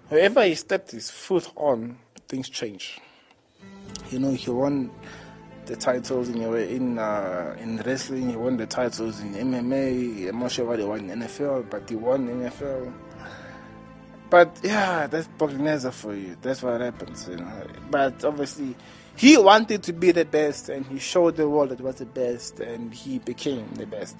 [0.09, 2.99] wherever he stepped his foot on, things change.
[4.11, 4.91] You know, he won
[5.65, 8.29] the titles in in uh, in wrestling.
[8.29, 10.29] He won the titles in MMA.
[10.29, 12.91] I'm not sure why he won in NFL, but he won NFL.
[14.29, 16.37] But yeah, that's Lesnar for you.
[16.41, 17.63] That's what happens, you know.
[17.89, 18.75] But obviously,
[19.15, 22.59] he wanted to be the best, and he showed the world that was the best,
[22.59, 24.17] and he became the best.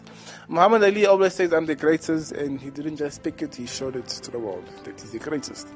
[0.48, 3.96] Muhammad Ali always says, "I'm the greatest," and he didn't just speak it; he showed
[3.96, 5.68] it to the world that he's the greatest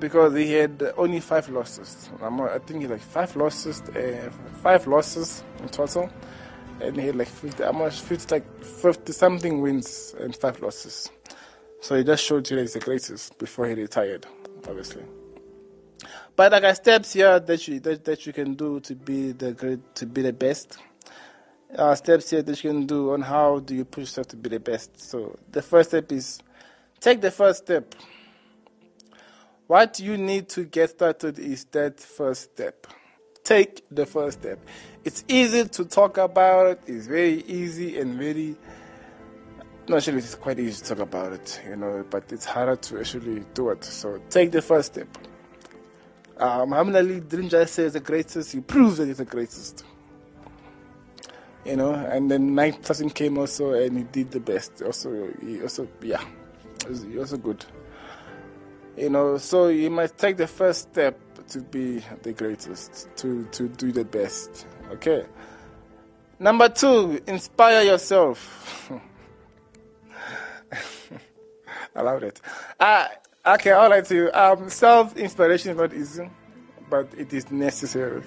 [0.00, 2.10] because he had only five losses.
[2.20, 4.30] I think he had like five losses, uh,
[4.62, 6.10] five losses in total,
[6.80, 11.10] and he had like 50, almost 50, like 50 something wins and five losses.
[11.84, 14.24] So he just showed you that he's the greatest before he retired,
[14.66, 15.02] obviously.
[16.34, 19.52] But like are steps here that you that, that you can do to be the
[19.52, 20.78] great to be the best.
[21.76, 24.48] Uh, steps here that you can do on how do you push yourself to be
[24.48, 24.98] the best.
[24.98, 26.40] So the first step is
[27.00, 27.94] take the first step.
[29.66, 32.86] What you need to get started is that first step.
[33.42, 34.58] Take the first step.
[35.04, 38.56] It's easy to talk about, it's very easy and very.
[39.86, 43.00] No, actually, it's quite easy to talk about it, you know, but it's harder to
[43.00, 43.84] actually do it.
[43.84, 45.08] So take the first step.
[46.38, 49.84] Uh, Muhammad Ali didn't just say he's the greatest, he proved that he's the greatest.
[51.66, 54.80] You know, and then ninth person came also and he did the best.
[54.80, 56.24] Also, he also, yeah,
[56.88, 57.64] he also good.
[58.96, 61.18] You know, so you must take the first step
[61.48, 64.66] to be the greatest, to, to do the best.
[64.92, 65.26] Okay.
[66.38, 68.90] Number two, inspire yourself.
[71.94, 72.40] I love it.
[72.80, 73.06] Uh,
[73.46, 74.30] okay, all right to you.
[74.32, 76.28] Um, Self inspiration is not easy,
[76.90, 78.22] but it is necessary.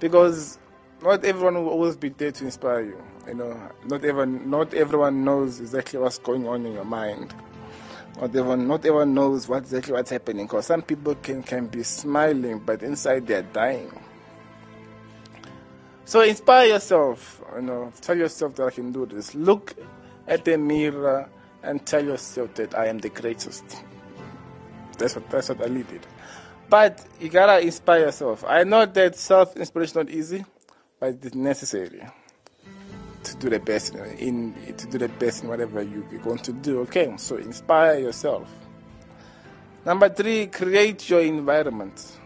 [0.00, 0.58] Because
[1.02, 3.02] not everyone will always be there to inspire you.
[3.26, 7.34] You know, not everyone, not everyone knows exactly what's going on in your mind.
[8.20, 10.46] Not everyone, not everyone knows what exactly what's happening.
[10.46, 13.92] Because some people can, can be smiling, but inside they're dying.
[16.04, 17.42] So inspire yourself.
[17.54, 19.34] You know, tell yourself that I can do this.
[19.36, 19.74] Look
[20.26, 21.28] at the mirror
[21.62, 23.64] and tell yourself that I am the greatest.
[24.98, 26.06] That's what that's what Ali did.
[26.68, 28.44] But you gotta inspire yourself.
[28.46, 30.44] I know that self inspiration is not easy,
[30.98, 32.02] but it's necessary
[33.24, 36.38] to do the best in, in to do the best in whatever you, you're going
[36.38, 36.80] to do.
[36.80, 38.48] Okay, so inspire yourself.
[39.84, 42.18] Number three, create your environment.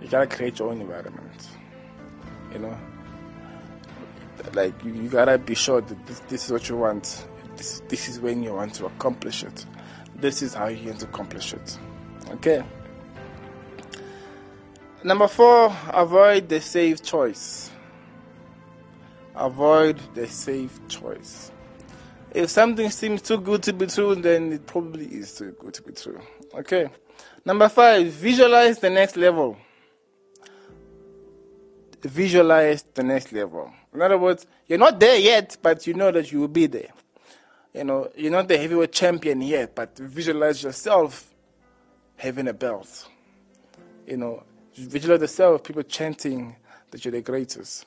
[0.00, 1.48] You gotta create your own environment.
[2.52, 2.78] You know,
[4.54, 7.26] like you, you gotta be sure that this, this is what you want.
[7.58, 9.66] This, this is when you want to accomplish it.
[10.14, 11.78] This is how you want to accomplish it.
[12.30, 12.62] Okay.
[15.02, 17.70] Number four, avoid the safe choice.
[19.34, 21.50] Avoid the safe choice.
[22.32, 25.82] If something seems too good to be true, then it probably is too good to
[25.82, 26.20] be true.
[26.54, 26.88] Okay.
[27.44, 29.56] Number five, visualize the next level.
[32.02, 33.72] Visualize the next level.
[33.92, 36.90] In other words, you're not there yet, but you know that you will be there.
[37.74, 41.32] You know, you're not the heavyweight champion yet, but visualize yourself
[42.16, 43.08] having a belt.
[44.06, 44.42] You know,
[44.74, 46.56] visualize yourself, people chanting
[46.90, 47.86] that you're the greatest.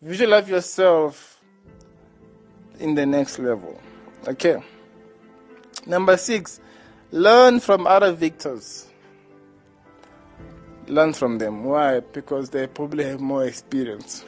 [0.00, 1.40] Visualize yourself
[2.78, 3.80] in the next level.
[4.26, 4.62] Okay.
[5.86, 6.60] Number six,
[7.10, 8.88] learn from other victors.
[10.86, 11.64] Learn from them.
[11.64, 12.00] Why?
[12.00, 14.24] Because they probably have more experience.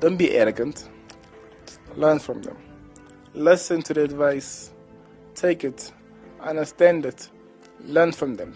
[0.00, 0.88] Don't be arrogant.
[1.96, 2.56] Learn from them.
[3.36, 4.70] Listen to the advice.
[5.34, 5.92] Take it.
[6.40, 7.28] Understand it.
[7.84, 8.54] Learn from them.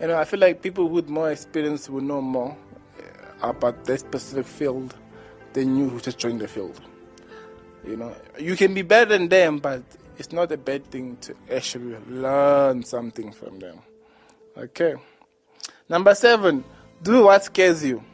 [0.00, 2.56] You know, I feel like people with more experience will know more
[3.00, 4.94] uh, about that specific field
[5.54, 6.80] than you who just joined the field.
[7.84, 9.82] You know, you can be better than them, but
[10.18, 13.80] it's not a bad thing to actually learn something from them.
[14.56, 14.94] Okay.
[15.88, 16.62] Number seven,
[17.02, 18.04] do what scares you.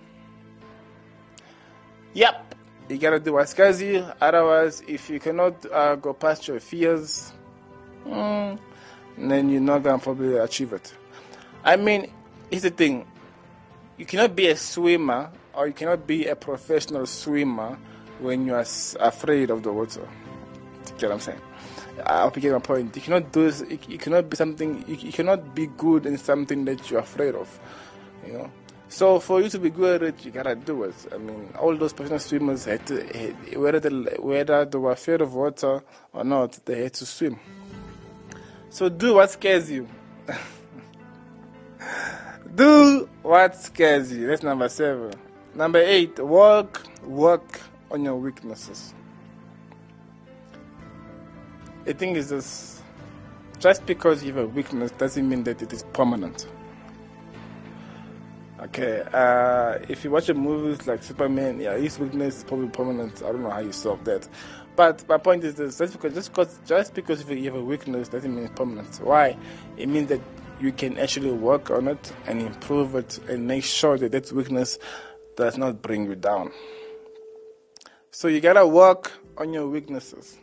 [2.15, 2.52] Yep,
[2.93, 4.07] you gotta do what scares you.
[4.21, 7.33] Otherwise, if you cannot uh, go past your fears,
[8.07, 8.59] mm,
[9.17, 10.93] then you're not gonna probably achieve it.
[11.65, 12.13] I mean,
[12.51, 13.07] here's the thing
[13.97, 17.79] you cannot be a swimmer or you cannot be a professional swimmer
[18.21, 18.67] when you are
[19.01, 20.07] afraid of the water.
[20.99, 21.41] Get what I'm saying?
[22.07, 22.97] I hope you get my point.
[22.97, 26.91] You cannot do this, you cannot be something, you cannot be good in something that
[26.91, 27.61] you're afraid of.
[28.27, 28.51] You know?
[28.93, 30.95] So for you to be good at it, you gotta do it.
[31.15, 33.89] I mean, all those professional swimmers had to, had, whether they,
[34.19, 35.83] whether they were afraid of water
[36.13, 37.41] or not, they had to swim.
[38.69, 39.89] So do what scares you.
[42.55, 44.27] do what scares you.
[44.27, 45.15] That's number seven.
[45.55, 48.93] Number eight, work, work on your weaknesses.
[51.87, 52.83] The thing is this
[53.59, 56.47] just because you have a weakness doesn't mean that it is permanent.
[58.65, 63.21] Okay, uh, if you watch a movie like Superman, yeah, his weakness is probably permanent.
[63.21, 64.29] I don't know how you solve that.
[64.77, 67.65] But my point is this: just because just because just because if you have a
[67.65, 69.01] weakness doesn't mean it's permanent.
[69.03, 69.37] Why?
[69.77, 70.21] It means that
[70.61, 74.79] you can actually work on it and improve it and make sure that that weakness
[75.37, 76.53] does not bring you down.
[78.13, 80.39] So you gotta work on your weaknesses.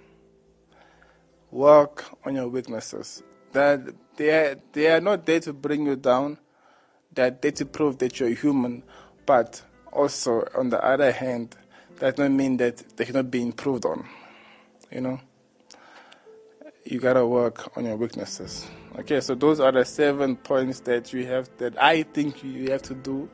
[1.51, 3.24] Work on your weaknesses.
[3.53, 3.80] That
[4.17, 6.38] they are, they are not there to bring you down.
[7.28, 8.84] There to prove that you're human.
[9.26, 9.61] But
[9.91, 11.55] also, on the other hand,
[11.97, 14.07] that not mean that they cannot be improved on.
[14.91, 15.20] You know,
[16.86, 18.65] you gotta work on your weaknesses.
[18.97, 22.82] Okay, so those are the seven points that you have that I think you have
[22.84, 23.30] to do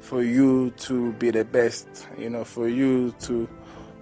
[0.00, 2.06] for you to be the best.
[2.18, 3.48] You know, for you to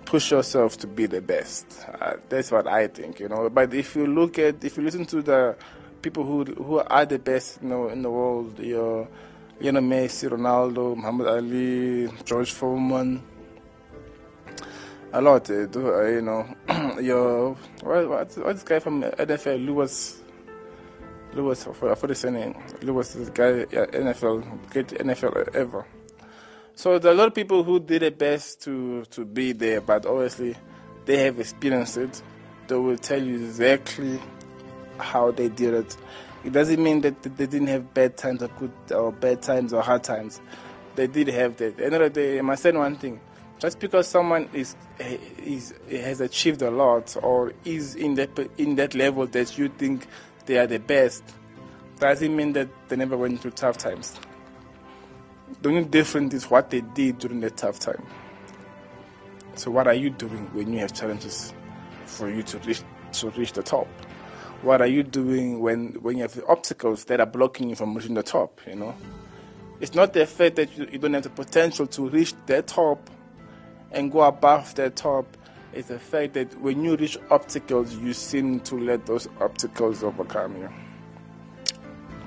[0.05, 1.87] push yourself to be the best.
[2.01, 3.49] Uh, that's what I think, you know.
[3.49, 5.57] But if you look at, if you listen to the
[6.03, 9.09] people who who are the best, you know, in the world, your
[9.61, 13.23] Lionel Messi, Ronaldo, Muhammad Ali, George Foreman,
[15.13, 16.47] a lot, uh, you know.
[17.01, 20.19] your what, what, what's this guy from NFL, Lewis?
[21.35, 25.87] Lewis, for, for the surname, Lewis, is the guy, yeah, NFL, great NFL ever.
[26.75, 29.81] So there are a lot of people who did their best to, to be there,
[29.81, 30.57] but obviously
[31.07, 32.23] they have experienced it.
[32.67, 34.21] They will tell you exactly
[35.03, 35.97] how they did it.
[36.45, 39.83] It doesn't mean that they didn't have bad times or good or bad times or
[39.83, 40.41] hard times.
[40.97, 41.77] They did have that.
[41.77, 43.21] The the day, I must say one thing:
[43.59, 44.75] just because someone is
[45.39, 50.07] is has achieved a lot or is in that in that level that you think
[50.47, 51.23] they are the best,
[51.99, 54.19] doesn't mean that they never went through tough times.
[55.61, 58.05] The only difference is what they did during that tough time.
[59.55, 61.53] So what are you doing when you have challenges
[62.07, 62.83] for you to reach
[63.13, 63.87] to reach the top?
[64.63, 67.95] What are you doing when, when you have the obstacles that are blocking you from
[67.95, 68.95] reaching the top, you know?
[69.81, 73.11] It's not the fact that you, you don't have the potential to reach the top
[73.91, 75.37] and go above the top.
[75.73, 80.57] It's the fact that when you reach obstacles, you seem to let those obstacles overcome
[80.57, 80.69] you.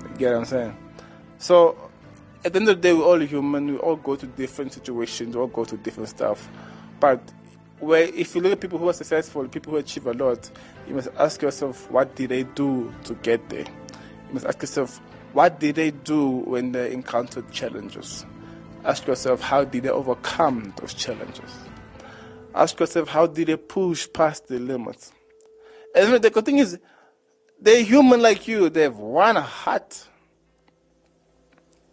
[0.02, 0.76] You get what I'm saying?
[1.38, 1.90] So
[2.44, 3.66] at the end of the day, we're all human.
[3.72, 5.34] We all go to different situations.
[5.34, 6.48] We all go to different stuff.
[7.00, 7.20] But
[7.80, 10.50] where, if you look at people who are successful, people who achieve a lot,
[10.86, 13.64] you must ask yourself, what did they do to get there?
[14.28, 15.00] You must ask yourself,
[15.32, 18.24] what did they do when they encountered challenges?
[18.84, 21.52] Ask yourself, how did they overcome those challenges?
[22.54, 25.12] Ask yourself, how did they push past the limits?
[25.94, 26.78] And the good thing is,
[27.60, 28.68] they're human like you.
[28.68, 30.06] They have one heart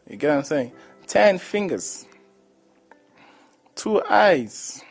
[0.10, 0.72] you get what I'm saying?
[1.08, 2.06] Ten fingers,
[3.76, 4.84] two eyes,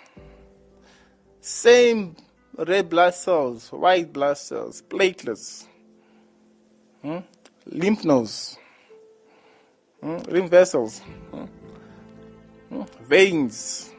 [1.40, 2.16] same
[2.56, 5.66] red blood cells, white blood cells, platelets,
[7.02, 7.18] hmm?
[7.66, 8.58] lymph nodes,
[10.00, 10.18] hmm?
[10.28, 10.98] lymph vessels,
[11.30, 11.44] hmm?
[12.68, 12.82] hmm?
[13.04, 13.90] veins,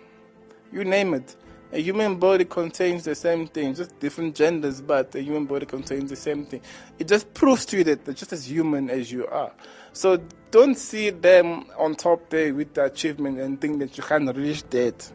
[0.72, 1.36] you name it.
[1.72, 6.12] A human body contains the same thing, just different genders, but the human body contains
[6.12, 6.62] the same thing.
[7.00, 9.52] It just proves to you that they're just as human as you are.
[9.92, 14.38] So don't see them on top there with the achievement and think that you can't
[14.38, 15.12] reach that.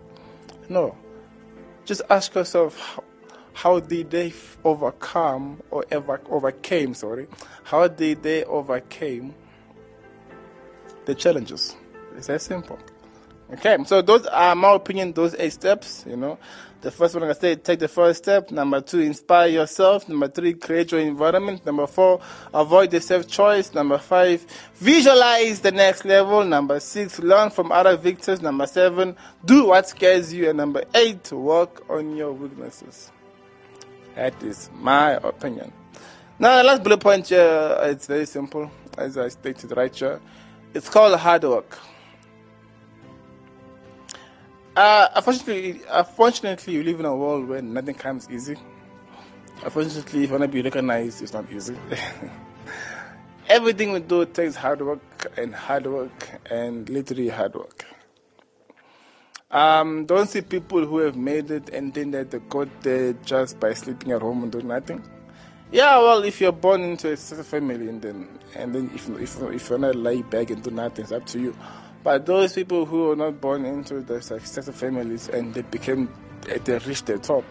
[0.68, 0.96] No.
[1.84, 2.98] Just ask yourself
[3.62, 4.32] how, did they
[4.64, 7.26] overcome or ever overcame, sorry,
[7.64, 9.34] how did they overcame
[11.08, 11.74] the challenges.
[12.16, 12.78] It's that simple.
[13.50, 16.38] Okay, so those are my opinion, those eight steps, you know.
[16.82, 18.50] The first one, like I said, take the first step.
[18.50, 20.06] Number two, inspire yourself.
[20.06, 21.64] Number three, create your environment.
[21.64, 22.20] Number four,
[22.52, 23.72] avoid the self choice.
[23.72, 26.44] Number five, visualize the next level.
[26.44, 28.42] Number six, learn from other victors.
[28.42, 30.50] Number seven, do what scares you.
[30.50, 33.10] And number eight, work on your weaknesses.
[34.18, 35.72] That is my opinion.
[36.40, 40.20] Now, the last bullet point here, it's very simple, as I stated right here.
[40.74, 41.78] It's called hard work.
[44.74, 48.56] Uh, unfortunately, unfortunately, we live in a world where nothing comes easy.
[49.62, 51.76] Unfortunately, if you want to be recognized, it's not easy.
[53.48, 57.86] Everything we do takes hard work and hard work and literally hard work.
[59.50, 63.58] Um, don't see people who have made it and think that they got there just
[63.58, 65.02] by sleeping at home and doing nothing.
[65.72, 69.40] Yeah, well, if you're born into a successful family and then and then if if
[69.40, 71.56] if you're not lie back and do nothing, it's up to you.
[72.04, 76.10] But those people who are not born into the successful families and they became,
[76.42, 77.44] they reached the top,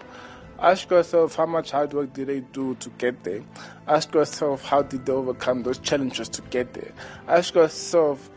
[0.60, 3.42] ask yourself how much hard work did they do to get there?
[3.88, 6.92] Ask yourself how did they overcome those challenges to get there?
[7.28, 8.30] Ask yourself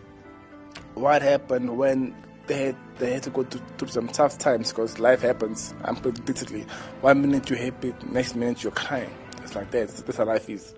[0.95, 2.15] what happened when
[2.47, 6.69] they had, they had to go through, through some tough times because life happens unpredictably.
[7.01, 9.13] One minute you're happy, next minute you're crying.
[9.43, 9.89] It's like that.
[9.89, 10.75] That's how life is.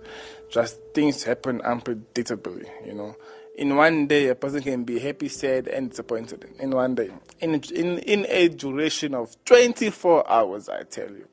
[0.50, 3.16] Just things happen unpredictably, you know
[3.54, 7.10] in one day a person can be happy, sad, and disappointed in one day.
[7.40, 11.26] In, in, in a duration of 24 hours, I tell you.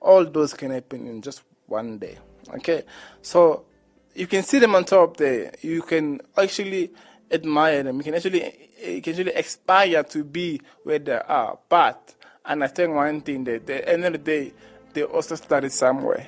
[0.00, 2.18] All those can happen in just one day.
[2.54, 2.84] Okay?
[3.22, 3.64] So
[4.14, 5.52] you can see them on top there.
[5.60, 6.92] You can actually
[7.30, 7.98] admire them.
[7.98, 11.58] You can actually, you can actually aspire to be where they are.
[11.68, 12.14] But
[12.44, 14.52] and I understand one thing that at the end of the day,
[14.92, 16.26] they also started somewhere.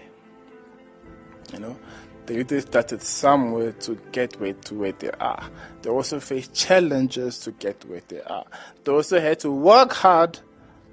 [1.53, 1.79] You know?
[2.27, 5.51] They really started somewhere to get where to where they are.
[5.83, 8.45] They also faced challenges to get where they are.
[8.85, 10.39] They also had to work hard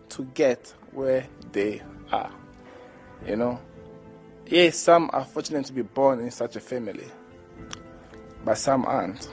[0.10, 1.82] to get where they
[2.12, 2.32] are.
[3.28, 3.60] You know?
[4.48, 7.06] Yes, some are fortunate to be born in such a family,
[8.44, 9.30] but some aren't.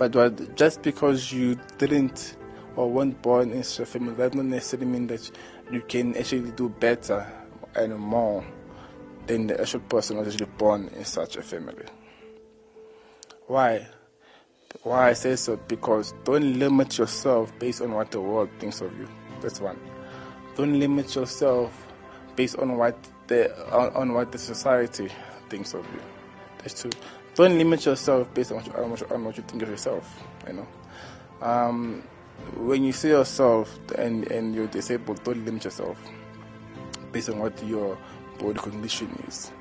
[0.00, 2.38] But just because you didn't
[2.74, 5.30] or weren't born in such a family, that doesn't necessarily mean that
[5.70, 7.30] you can actually do better
[7.74, 8.42] and more
[9.26, 11.84] than the actual person who was actually born in such a family.
[13.46, 13.86] Why?
[14.84, 15.58] Why I say so?
[15.68, 19.06] Because don't limit yourself based on what the world thinks of you.
[19.42, 19.78] That's one.
[20.56, 21.92] Don't limit yourself
[22.36, 22.96] based on what
[23.26, 25.10] the on, on what the society
[25.50, 26.00] thinks of you.
[26.62, 26.90] That's two.
[27.40, 30.22] Don't limit yourself based on what you, what you, what you think of yourself.
[30.46, 30.68] You know.
[31.40, 32.02] Um,
[32.56, 35.96] when you see yourself and and you're disabled, don't limit yourself
[37.12, 37.96] based on what your
[38.38, 39.52] body condition is.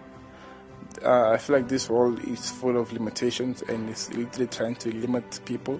[1.06, 4.94] Uh, I feel like this world is full of limitations and it's literally trying to
[4.94, 5.80] limit people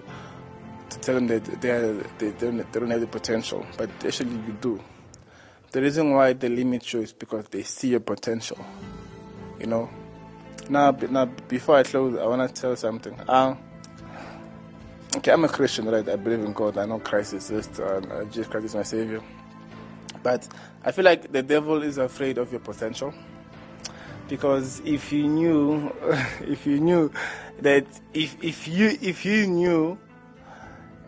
[0.88, 4.30] to tell them that they, are, they, don't, they don't have the potential, but actually
[4.30, 4.80] you do.
[5.72, 8.64] The reason why they limit you is because they see your potential.
[9.58, 9.90] You know.
[10.70, 13.18] Now, now before I close, I want to tell something.
[13.28, 13.56] Uh,
[15.16, 16.08] okay, I'm a Christian, right?
[16.08, 16.78] I believe in God.
[16.78, 17.80] I know Christ exists.
[17.80, 19.20] Uh, Jesus Christ is my Savior.
[20.22, 20.46] But
[20.84, 23.12] I feel like the devil is afraid of your potential.
[24.28, 25.92] Because if you knew,
[26.42, 27.10] if you knew
[27.62, 29.98] that if, if you if you knew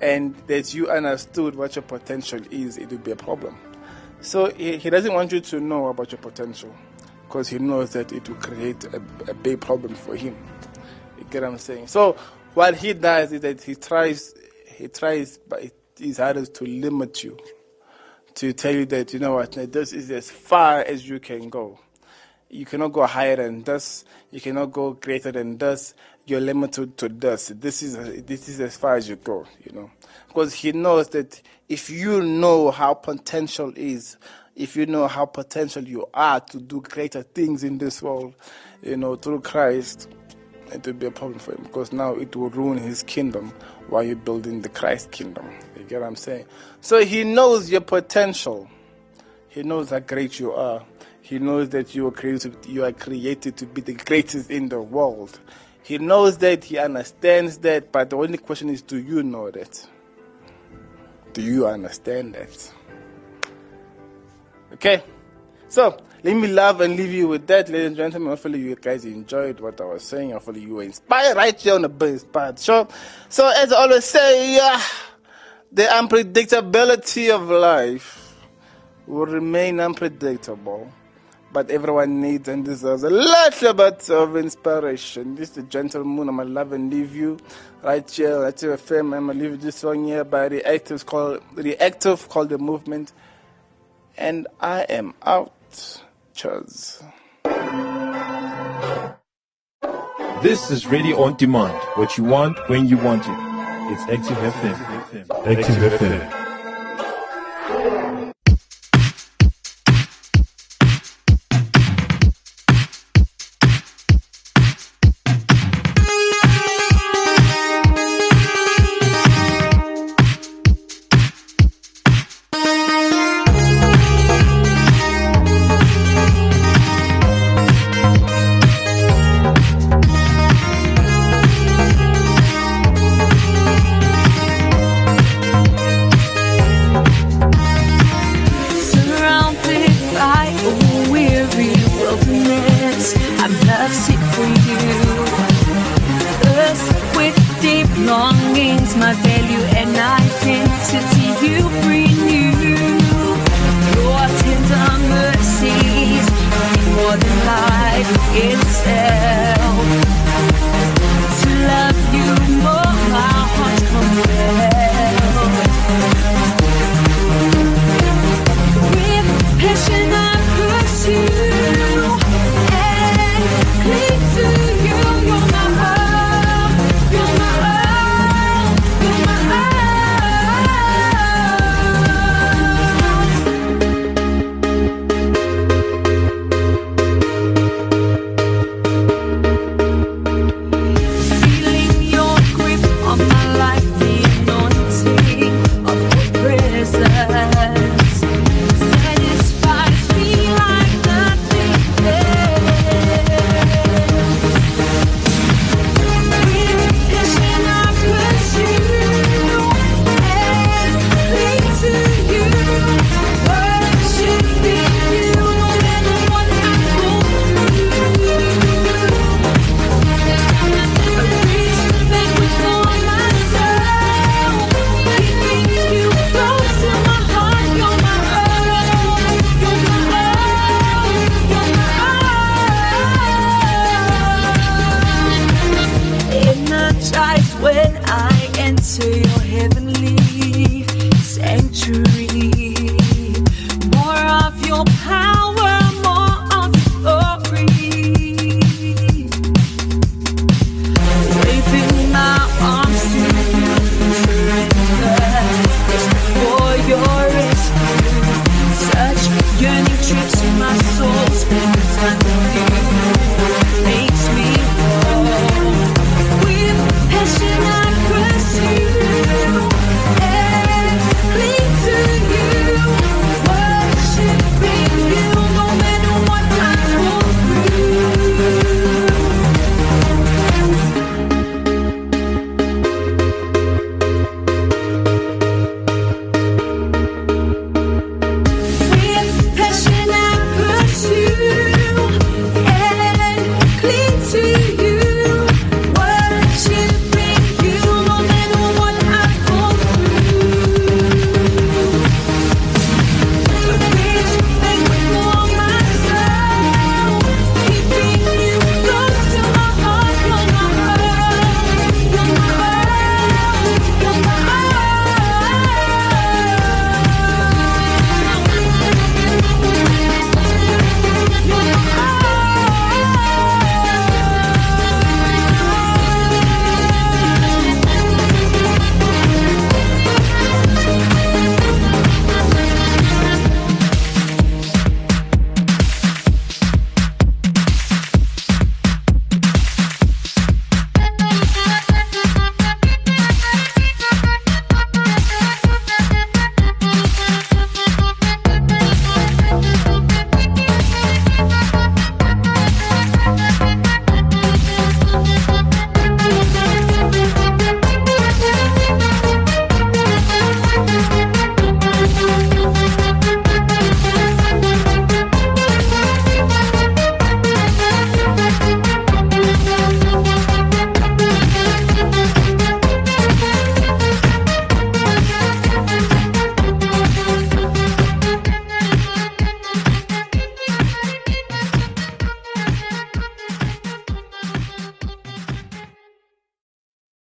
[0.01, 3.57] and that you understood what your potential is, it would be a problem.
[4.23, 6.75] So he, he doesn't want you to know about your potential
[7.33, 10.37] because he knows that it will create a, a big problem for him.
[11.16, 11.87] You get what I'm saying?
[11.87, 12.14] So
[12.53, 14.35] what he does is that he tries,
[14.66, 17.39] he tries by his hardest to limit you
[18.35, 21.78] to tell you that, you know what, this is as far as you can go.
[22.51, 24.05] You cannot go higher than this.
[24.30, 25.95] You cannot go greater than this.
[26.26, 27.49] You're limited to this.
[27.49, 29.91] This is, this is as far as you go, you know.
[30.28, 34.18] Because he knows that if you know how potential is,
[34.55, 38.34] if you know how potential you are to do greater things in this world,
[38.82, 40.09] you know, through Christ,
[40.72, 43.53] it will be a problem for him because now it will ruin his kingdom
[43.88, 45.50] while you're building the Christ kingdom.
[45.76, 46.46] You get what I'm saying?
[46.80, 48.68] So he knows your potential.
[49.48, 50.84] He knows how great you are.
[51.20, 54.80] He knows that you are created, you are created to be the greatest in the
[54.80, 55.40] world.
[55.82, 59.86] He knows that, he understands that, but the only question is do you know that?
[61.32, 62.72] Do you understand that?
[64.75, 65.03] Okay?
[65.68, 68.29] So, let me love and leave you with that, ladies and gentlemen.
[68.29, 70.31] Hopefully, you guys enjoyed what I was saying.
[70.31, 72.87] Hopefully, you were inspired right here on the Be Inspired Show,
[73.29, 74.81] So, as I always say, yeah,
[75.73, 78.37] the unpredictability of life
[79.07, 80.93] will remain unpredictable,
[81.53, 85.35] but everyone needs and deserves a little bit of inspiration.
[85.35, 86.29] This is the Gentle Moon.
[86.29, 87.39] I'm going to love and leave you
[87.83, 89.12] right here, right here, film.
[89.12, 93.12] I'm going to leave you this song here by Reactive called, Reactive called The Movement
[94.23, 95.53] and I am out.
[96.33, 97.03] Cheers.
[100.43, 103.39] This is Radio On Demand, what you want when you want it.
[103.93, 104.77] It's Active FM.
[104.81, 106.41] Active, Active FM.